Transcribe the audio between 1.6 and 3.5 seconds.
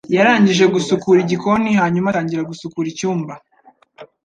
hanyuma atangira gusukura icyumba.